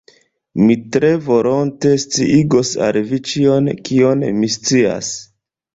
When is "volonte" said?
1.27-1.93